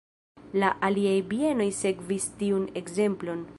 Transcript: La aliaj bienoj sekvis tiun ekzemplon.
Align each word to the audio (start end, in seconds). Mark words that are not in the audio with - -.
La 0.63 0.71
aliaj 0.87 1.13
bienoj 1.35 1.69
sekvis 1.81 2.27
tiun 2.43 2.67
ekzemplon. 2.83 3.49